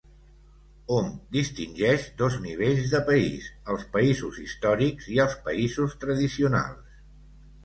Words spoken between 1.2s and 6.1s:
distingeix dos nivells de país: els països històrics i els països